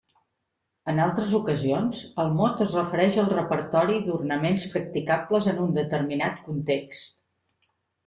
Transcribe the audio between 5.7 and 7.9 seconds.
determinat context.